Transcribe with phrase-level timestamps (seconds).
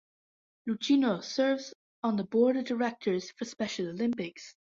[0.67, 4.55] Lucchino serves on the Board of Directors for Special Olympics.